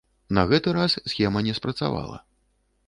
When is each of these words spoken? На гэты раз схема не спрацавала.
На 0.37 0.45
гэты 0.51 0.73
раз 0.79 0.95
схема 1.13 1.45
не 1.49 1.53
спрацавала. 1.61 2.17